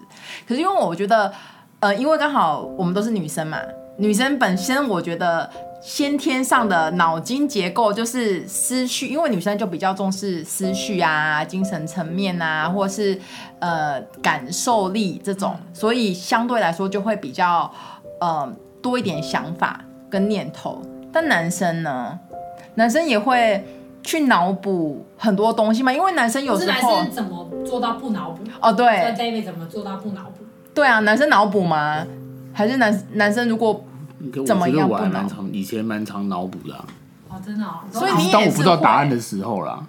[0.48, 1.34] 可是因为我觉得，
[1.80, 3.58] 呃，因为刚好我们都是女生嘛，
[3.98, 5.50] 女生本身我觉得。
[5.86, 13.16] 先天上的脑筋结构就是思绪，因为女生就比较重视思绪啊、精神层面啊，或是
[13.60, 17.72] 呃感受力这种，所以相对来说就会比较
[18.20, 20.82] 呃多一点想法跟念头。
[21.14, 22.20] 但男生呢，
[22.74, 23.64] 男生也会
[24.02, 28.42] 去脑补很多东西嘛，因为男生有时候男生怎么做到不脑补？
[28.60, 30.44] 哦，对，David 怎么做到不脑补？
[30.74, 32.04] 对啊，男生脑补吗？
[32.52, 33.86] 还是男男生如果？
[34.46, 34.90] 怎么样？
[34.90, 36.86] 我还蛮常，以前蛮常脑补的、啊。
[37.30, 37.80] 哦，真的、哦。
[37.92, 39.86] 所以你当我不知道答案的时候啦，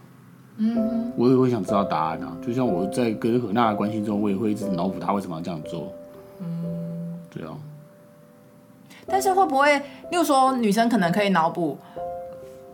[0.57, 2.37] 嗯，我也会想知道答案啊。
[2.45, 5.93] 就像我在跟何娜的关系中，我也会一直脑补她为什么要这样做。
[6.41, 7.53] 嗯，对啊。
[9.07, 9.79] 但是会不会，
[10.11, 11.79] 例如说女生可能可以脑补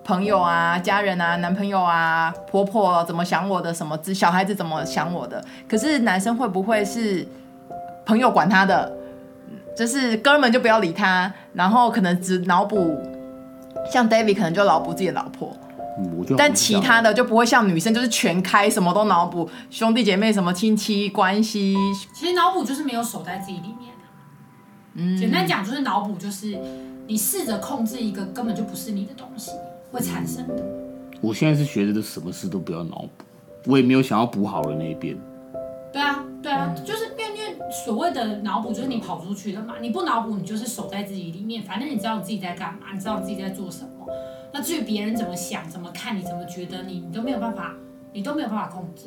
[0.03, 5.45] 朋友啊、家人啊、男朋友啊、婆婆怎么想我的，什么小孩子怎么想我的？
[5.69, 7.27] 可是男生会不会是
[8.07, 8.91] 朋友管他的？
[9.75, 12.99] 就是哥们就不要理他，然后可能只脑补，
[13.91, 15.57] 像 David 可能就脑补自己的老婆，
[15.99, 21.77] 嗯、但其他的就不会像女生就是全开，什么都脑补，兄弟姐妹什么亲戚关系。
[22.15, 24.03] 其实脑补就是没有守在自己里面、啊、
[24.95, 26.59] 嗯，简单讲就是脑补就是
[27.07, 29.51] 你试着控制一个根本就不是你的东西
[29.91, 30.65] 会产生的。
[31.21, 33.25] 我现在是学着的什么事都不要脑补，
[33.71, 35.17] 我也没有想要补好的那一边。
[35.93, 37.12] 对啊，对啊，嗯、就是
[37.71, 43.91] 所谓的脑补就是你跑出去了嘛，你不脑补你就是守在自己里面，反正你知道你自己在干嘛，你知道你自己在做什么。
[44.53, 47.75] 那至于别人怎么想、怎么看你、怎么觉得你，你都没有办法，
[48.13, 49.07] 你都没有办法控制。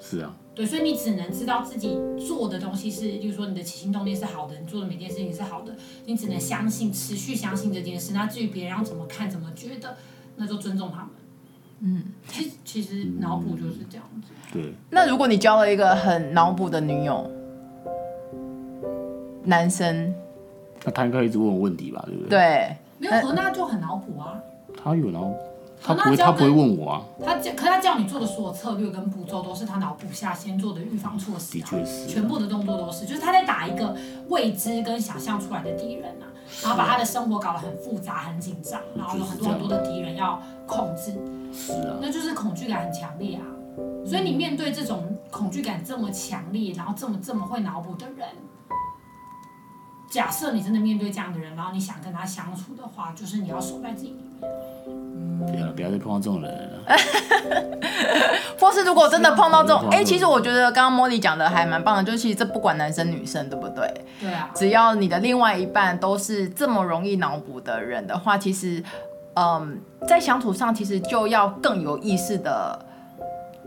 [0.00, 0.34] 是啊。
[0.54, 8.12] 对，所以你只能知道自己做的东西是，例如说你的起心动念是好的，你做的每件事情是好的，你只能相信、持续相信这件事。
[8.12, 9.96] 那至于别人要怎么看、怎么觉得，
[10.36, 11.08] 那就尊重他们。
[11.80, 14.28] 嗯，其实其实脑补就是这样子。
[14.52, 14.74] 对。
[14.90, 17.30] 那如果你交了一个很脑补的女友，
[19.44, 20.14] 男生，
[20.84, 22.28] 那他应该一直问我问题吧，对不对？
[22.28, 22.76] 对。
[22.98, 24.40] 没有，那就很脑补啊。
[24.82, 25.32] 他有脑。
[25.84, 27.02] 他不会，他不会问我啊。
[27.24, 31.60] 他叫，可他叫你做的所有策略跟步骤，都是他脑补下先做的预防措施、啊。
[31.60, 32.06] 的确是。
[32.06, 33.96] 全部的动作都是，就是他在打一个
[34.28, 36.30] 未知跟想象出来的敌人啊，
[36.62, 41.12] 然后把他的生活搞得很复杂、很紧张，然后有很多很多的敌人要控制。
[41.52, 41.96] 是啊。
[42.00, 43.42] 那就是恐惧感很强烈啊。
[44.06, 45.02] 所以你面对这种
[45.32, 48.28] 恐惧感这么强烈，然后这么这么会脑补的人，
[50.12, 54.52] 假设你真的面对这样的人，然后你想跟他相处的话，就是你要守在自己里面。
[54.86, 56.84] 嗯，不要不要再碰到这种人了。
[58.60, 63.90] 或是如果真的碰到这种，哎、欸，其实我觉得刚刚茉莉讲的还蛮棒的，就是其实这不管男生女生，对不对？
[64.20, 64.50] 对啊。
[64.54, 68.84] 只要你的另外一半都是这么容易脑补的人的话，其实，
[69.32, 72.78] 嗯，在相处上其实就要更有意识的。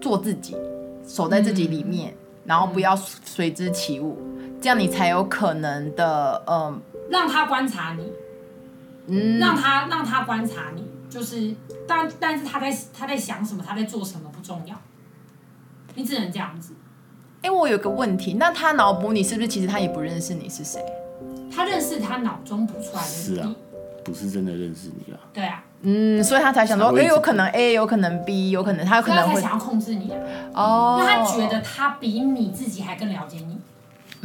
[0.02, 0.56] 做自己，
[1.08, 4.35] 守在自己里面，嗯、然后不要随之起舞，嗯、
[4.66, 8.12] 这样你才有可能的，嗯，让他观察你，
[9.06, 11.54] 嗯，让他让他观察你，就是，
[11.88, 14.76] 但但是他在他在想什么，他在做什么不重要，
[15.94, 16.74] 你只能这样子。
[17.44, 20.84] 哎、欸，我有个问题，那他脑补你是不是其实他也不认识你是谁？
[21.56, 23.56] 他认识他脑中补出来的是啊，
[24.04, 25.20] 不是真的认识你啊。
[25.32, 25.64] 对啊。
[25.82, 30.18] 嗯，所以他才想说，哎，有可能 A，有可能 B，有可能他可能会想要控制你啊。
[30.56, 33.60] 哦，因为他觉得他比你自己还更了解你。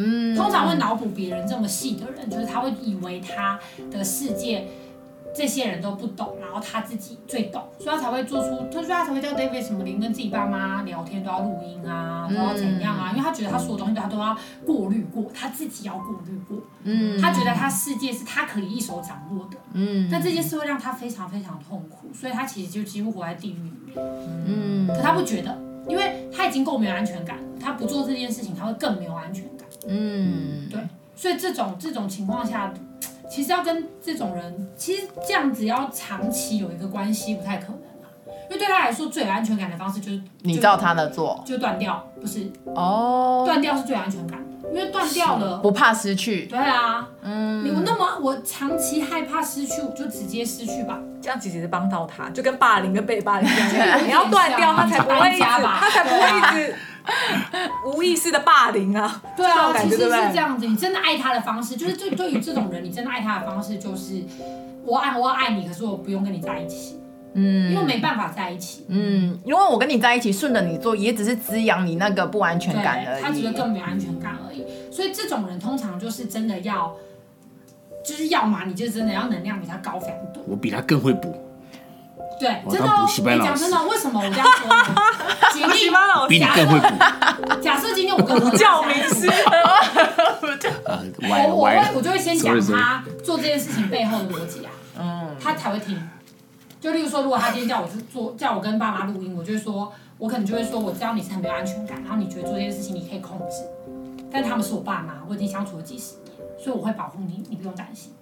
[0.01, 3.59] 嗯，通常会脑补别人这么细的人，就是他会以为他
[3.91, 4.67] 的世界。
[5.33, 13.13] 这些人都不懂，然后他自己最懂，所以他才会做出，所以他才会叫 David 什么连跟自己爸妈聊天都要录音啊，都要怎样啊？
[13.13, 14.37] 因为他觉得他所有东西他都要
[14.67, 16.59] 过滤过，他自己要过滤过。
[16.83, 19.57] 嗯，他觉得他世界是他可以一手掌握的。
[19.75, 23.97] 嗯，那这件事会让他非常非常痛苦，所以他其实就几乎活在地狱里面。
[23.97, 25.57] 嗯，可他不觉得，
[25.89, 29.60] 因为他已经够没有安全感了，他不做这件事情，他会更没有安全感。
[29.89, 30.81] 嗯，对，
[31.15, 32.73] 所以这种这种情况下。
[33.31, 42.51] 其实要跟这种人，其实这样子要长期有一个关系不太可能啊，因为对他来说最有安全感的方式就是你照他的做，就断掉，不是？
[42.75, 46.47] 哦，断掉是最有安全感的，因为断掉了不怕失去。
[46.47, 50.99] 对啊，嗯，你那么我长期害怕失去，我就直接失去吧。
[51.23, 56.75] 这样其实是帮到他，就跟霸凌跟被霸凌一样， 你要断掉他才不会一直，他才不会一直。
[57.87, 60.67] 无意识的霸凌啊，对啊，其实是这样子。
[60.67, 64.23] 你真的爱他的方式，就是对对于这种人，你真的爱他的方式就是，
[64.85, 66.99] 我爱我爱你，可是我不用跟你在一起，
[67.35, 74.65] 嗯，因为没办法在一起，嗯，因为我跟你在一起，顺着你做，也只是滋养你那个不安全感而已，他只是更没安全感而已。
[74.93, 76.95] 所以这种人通常就是真的要，
[78.05, 81.35] 就是要嘛，你就真的要能量比他高非常多，我比他更会补。
[82.41, 83.07] 对，真的哦。
[83.07, 84.85] 你讲真的，为什么我这样说呢？
[85.69, 87.61] 补习班老师更会补。
[87.61, 89.29] 假设今天我跟我 叫名师，
[91.29, 96.01] 我我会我就会先讲他做这件事情背后的逻辑啊，嗯，他才会听。
[96.81, 103.57] 就例如说，如果他今天叫我去做，叫我跟爸妈录音，我就会说，我可能就会说，我知道你是很没有安全感，然后你觉得做这件事情你可以控制，
[104.33, 108.13] 但他们是我爸妈，我已经相处了几十年，所以我会保护你，你不用担心。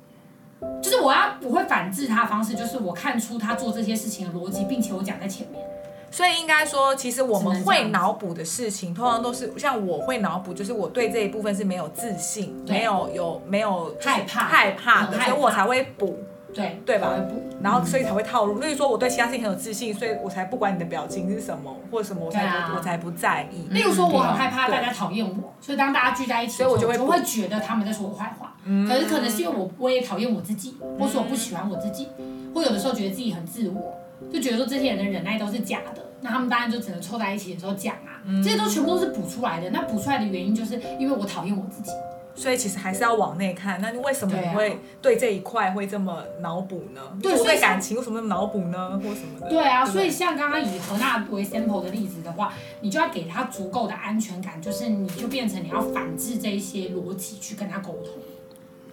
[0.82, 5.64] 就是我要我会反制他的方式，就是我看出他做这些事情的逻辑，并且我讲在前面。
[6.10, 16.18] 所以应该说，其实我们会脑补的事情，通常都是像我会脑补，就是我对这一部分是没有自信，没有有没有害怕害怕的，所以我才会补。
[16.54, 17.14] 对对吧？
[17.62, 18.58] 然后所以才会套路。
[18.58, 23.68] 例如说，我对其他事情很有自信，所以我才不管你的表情是什么或者什么，我才不我才不在意。
[23.70, 28.54] 例如说，我很害怕大家讨厌我，所以当大家聚在一起，所以我就会会觉得他们在说我坏话。
[28.88, 32.08] 可是可能是因为我我也讨厌我自己，或是我不喜欢我自己，
[32.54, 33.94] 或有的时候觉得自己很自我，
[34.32, 36.04] 就觉得说这些人的忍耐都是假的。
[36.20, 39.70] 那他们当然就只能凑在一起的时候讲啊，这些都全部都是补出来的。
[39.70, 41.92] 那补出来的原因就是因为我讨厌我自己。
[42.38, 47.01] 所以其实还是要往内看，那你为什么你会对这一块会这么脑补呢？
[47.20, 48.90] 对，对感情为什么那么脑补呢？
[49.03, 49.48] 或什么的？
[49.48, 58.12] 对啊，所以像刚刚以何娜为 sample 的例子的话，你就要给他足够的安全感，就是你就变成你要反制这一些逻辑去跟他沟通。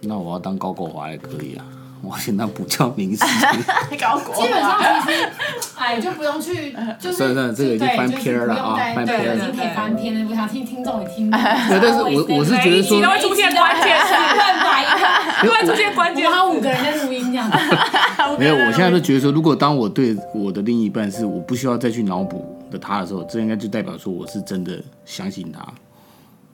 [0.00, 1.64] 那我要当高狗华也可以啊。
[2.06, 3.24] 我现在不叫名师，
[3.90, 5.28] 基本上其实，
[5.76, 10.26] 哎，就不用去，就是对，这个已经翻篇了啊，翻篇了，已经可以翻篇了。
[10.30, 11.28] 我想听听众也听，
[11.68, 14.14] 对，但是我我是觉得说，都会出现关键词，
[15.46, 17.58] 都会 出现关键词，我们五个人在录音这样子。
[18.38, 25.60] 没有，我现在都觉得说，如果当我对我的另一半是我不需要再去脑补的他的时候，这应该就代表说我是真的相信他。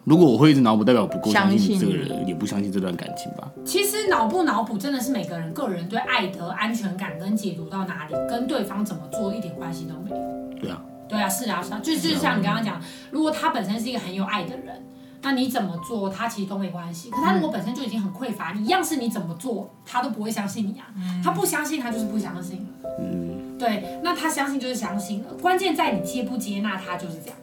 [0.05, 3.49] 如果我会一直脑补，代表不够相信这个人，也不相信这段感情吧。
[3.65, 10.17] 其实脑不脑补真的是每个人个人对爱的安全感跟解读到哪里，跟对方怎么做一点关系都没有。
[10.61, 12.81] 对啊，对啊，是啊，是啊，就就像你刚刚讲，
[13.13, 14.85] 如果他本身是一个很有爱的人，
[15.23, 17.09] 那你怎么做他其实都没关系。
[17.09, 20.87] 可他如果本身就已经很匮乏，一样是你怎么做他都不会相信你啊。
[21.23, 22.67] 他不相信他就是不相信。
[22.99, 23.57] 嗯。
[23.57, 27.37] 对，那他相信就是相信了，关键在你接不接纳他就是这样。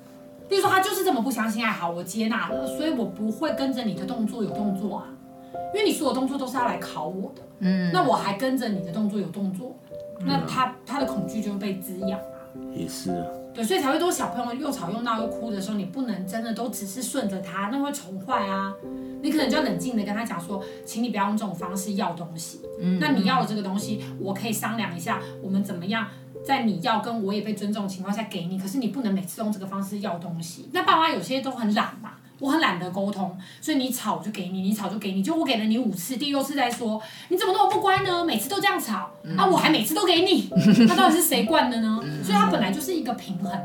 [0.49, 5.05] 比如说他就是这么不相信爱，好，我接纳了，所以我不会跟着你的动作有动作啊，
[5.73, 9.75] 因为你所有动作都是要来考我的，嗯，那我还跟着你的动作有动作，
[10.25, 12.25] 那他他的恐惧就会被滋养啊。
[12.73, 13.25] 也是啊。
[13.53, 18.73] 对，所以才会多小朋友又吵又闹又哭的时候，你不能真的都只是顺着他，那会宠坏啊。
[19.21, 22.61] 你可能就要冷静的跟他讲说，请你不要用这种方式要东西。
[22.81, 26.07] 嗯，那你要了这个东西，我可以商量一下，我们怎么样
[26.49, 28.57] 在你要跟我也被尊重的情况下给你。
[28.57, 30.67] 可是你不能每次用这个方式要东西。
[30.73, 38.25] 那爸妈有些都很懒嘛，我很懒得沟通，所以你吵我就给你，你吵就给你，就我给了你五次，第六次再说，你怎么那么不乖呢？
[38.25, 40.49] 每次都这样吵，嗯、啊，我还每次都给你，
[40.89, 41.99] 那到底是谁惯的呢？
[42.23, 43.61] 所以它本来就是一个平衡啊。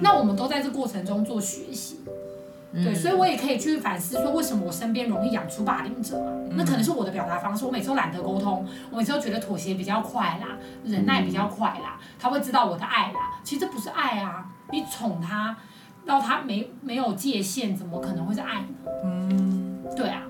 [0.00, 1.98] 那我们都在这过程中做学习。
[2.74, 6.32] 对，所以我也可以去反思说，为什么我身边容易养出霸凌者啊？
[6.56, 13.38] 那可能是我的表达方式，我每次都懒得沟通，我每次都觉得妥协比较快啦，忍耐比较快啦，他会知道我的爱啦。
[13.44, 15.56] 其实这不是爱啊，你宠他，
[16.04, 18.66] 到他没没有界限，怎么可能会是爱呢？
[19.04, 20.22] 嗯，对啊，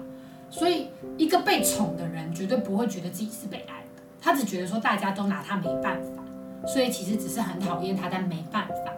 [0.51, 6.23] 所以一个被宠的人绝对不会觉得自己是被爱的，他只觉得说大家都拿他没办法，
[6.67, 8.93] 所以其实只是很讨厌他，但没办法。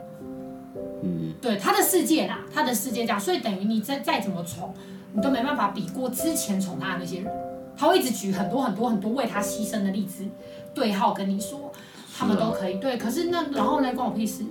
[1.40, 4.74] 对他的世界啦，他的世界这样，所以等于你再再怎么宠，
[5.12, 7.32] 你都没办法比过之前宠他的那些人。
[7.78, 10.24] 他会一直举很多很多很多为他牺牲的例子
[10.74, 11.70] 对号跟你说，
[12.16, 12.96] 他们都可以对。
[12.96, 14.44] 可是那然后呢，关我屁事，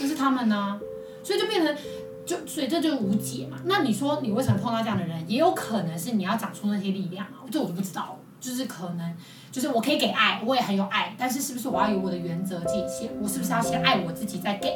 [0.00, 0.80] 那是他们呢、啊，
[1.22, 1.76] 所以就变成
[2.24, 3.58] 就所以这就是无解嘛。
[3.66, 5.22] 那你说你为什么碰到这样的人？
[5.28, 8.16] 也有可能是你要长出那些力量啊，这我就不知道。
[8.40, 9.14] 就是可能
[9.52, 13.10] 就是我可以给爱，我也很有爱，但是是不是我要有我的原则界限？
[13.22, 14.74] 我是不是要先爱我自己再给？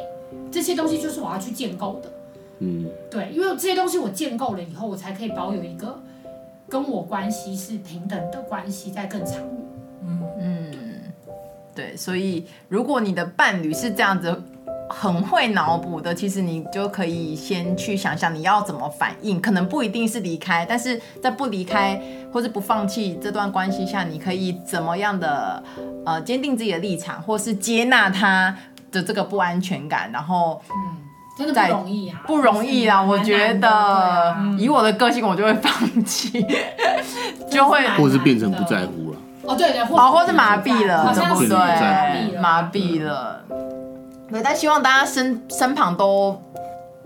[0.55, 2.13] 这些东西就是我要去建构的，
[2.61, 6.01] 嗯，对，因为这些东西我建构了以后，我才可以保有一个
[6.69, 9.49] 跟我关系是平等的关系，在更长远。
[10.07, 10.73] 嗯嗯，
[11.75, 14.41] 对，所以如果你的伴侣是这样子
[14.89, 22.01] 很会脑补的，其实你就可以先去想想你要怎么反应，可能不一定是离开，但是在不离开
[22.33, 25.61] 或是不放弃这段关系下，你可以怎么样的
[26.07, 28.57] 呃坚定自己的立场，或是接纳他。
[28.95, 30.97] 的这个不安全感，然后嗯，
[31.37, 33.03] 真的不容易啊，不容易啊！
[33.03, 36.47] 我觉得以我的个性，我就会放弃，
[37.51, 39.19] 就会或是变成不在乎了。
[39.43, 42.39] 哦，对对，哦，或是麻痹了，对不对？
[42.39, 43.43] 麻痹了。
[44.31, 46.41] 对，但希望大家身身旁都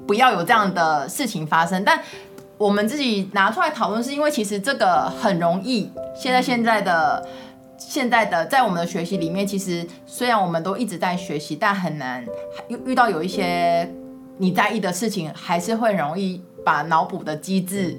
[0.07, 1.83] 不要有这样的事情发生。
[1.85, 1.99] 但
[2.57, 5.91] 我们自己拿出来讨论，是因为其实这个很容易。
[6.15, 7.27] 现在现在的。
[7.79, 12.27] 现在的在我们的学习里面，其实虽然我们都一直在学习，但很难
[12.69, 13.89] 遇遇到有一些
[14.37, 17.97] 你在意的事情，还是会容易把脑补的机制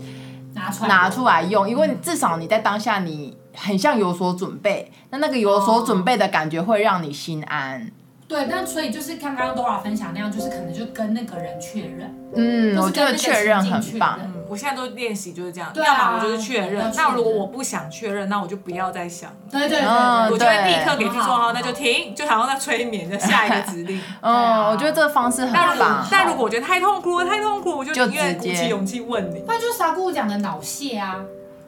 [0.53, 7.91] 拿出来拿出来用，因为至少你在当下你很像有所准备，那那个有所准备的感觉会让你心安。
[8.29, 12.15] 对，但所以就是刚刚 Dora 分享那样，就是可能就跟那个人确认。
[12.35, 14.19] 嗯，我觉得确认很棒。
[14.47, 16.91] 我现在都练习就是这样，要么我就是确认。
[16.95, 19.37] 那如果我不想确认，那我就不要再想了。
[19.51, 19.87] 对对对，
[20.31, 23.99] 我就会立刻给自己说好，那就停，就好像在催眠的下一个指令。
[24.21, 26.05] 嗯，我觉得这个方式很棒。
[26.11, 29.43] 但如果我觉得太痛苦了，太痛苦，我就宁愿鼓起勇气问你。
[29.47, 31.15] 那就是傻姑讲的脑泻啊，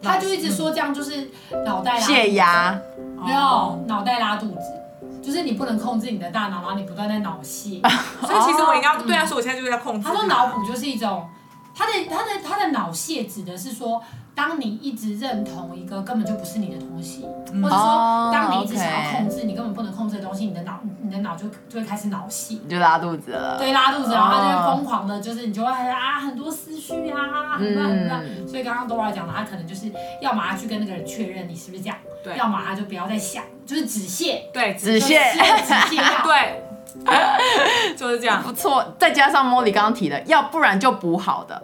[0.03, 1.27] 他就一直说这样就是
[1.65, 2.79] 脑袋泻压，
[3.25, 4.80] 没有脑袋拉肚子。
[5.21, 7.81] 就是你不能控制你的大脑，然后你不断在脑泻，
[8.21, 10.07] 所以其实我应该对他说，我现在就是在控制。
[10.07, 11.27] 他说脑补就是一种，
[11.75, 14.01] 他的他的他的脑泻指的是说。
[14.33, 17.25] 当你一直认同一个根本就不是你的东西，
[17.61, 23.57] 或者说当你一直想要控制你根本不能控制的东西，你的脑你的脑就就会开始脑泻，就拉肚子了。
[23.59, 28.47] 对，拉肚子，然后他就会疯狂的，就是你就会啊很多思绪啊，很乱很乱。
[28.47, 35.31] 所以刚刚 Dora 讲的，他可能就是要么他去跟那个人确认你是不是这样，对，要么他就不要再想，就是止泻，对，止泻，
[35.65, 36.61] 止泻药， 对，
[37.95, 38.93] 就是这样，不错。
[38.99, 41.63] 再加上 Molly 刚刚提的，要不然就补好的。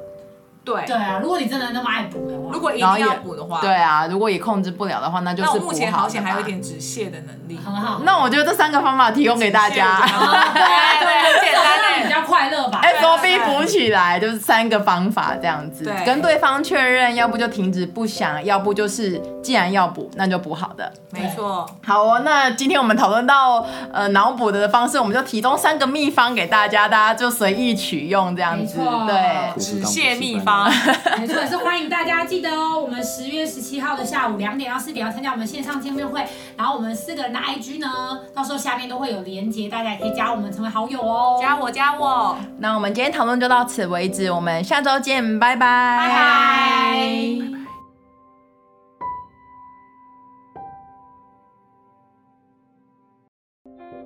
[0.68, 8.02] 对对啊，如果你真的那么爱补的话，如果一定要补的话，对啊，如果也控制不了的话，那就是目前好险还有一点止泻的能力，很好。
[8.04, 12.80] 那我觉得这三个方法提供给大家，对对，简单比较快乐吧。
[12.84, 20.92] S O B 补起来就是三个方法这样子，跟对方确认，要不就停止不想，要不就是既然要补，那就补好的。
[21.12, 21.66] 没错。
[21.86, 28.80] 好哦，那今天我们讨论到呃脑补的方式，我们就提供三个秘方给大家，大家就随意取用这样子。
[29.08, 30.57] 对，止泻秘方。
[31.20, 32.80] 没错，也是欢迎大家记得哦。
[32.80, 37.88] 我们十月十七号的下午两点到四点要参加我们线上见面会，然后我们四个人的 IG 呢，
[38.34, 41.38] 到时候下面都会有连接，大家也可以加我们成为好友哦。
[41.42, 42.38] 加我，加我。
[42.60, 45.98] 那我们今天讨论就到此为止，我们下周见，拜拜。
[45.98, 47.67] 拜拜。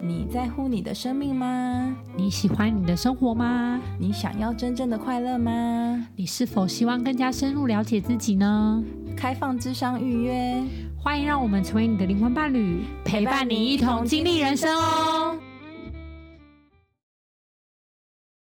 [0.04, 1.96] 你在乎你的生命吗？
[2.18, 3.80] 你喜欢你的生活吗？
[4.00, 6.08] 你想要真正的快乐吗？
[6.16, 8.84] 你是否希望更加深入了解自己呢？
[9.16, 10.64] 开放智商预约，
[10.98, 15.38] 欢迎让我们成为你的灵魂伴侣，陪伴你一同经历人生哦。